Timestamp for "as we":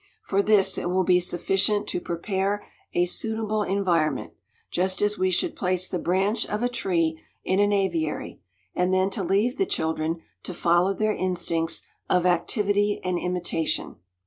4.99-5.29